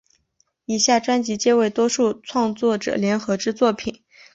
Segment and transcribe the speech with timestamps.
[0.65, 4.03] 以下专辑皆为多位创作者联合之作品。